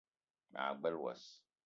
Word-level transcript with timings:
Ma 0.53 0.63
gbele 0.79 0.97
wass 1.03 1.23